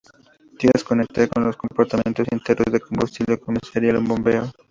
[0.57, 4.51] Tras conectar con los compartimentos internos de combustible, comenzaría el bombeo.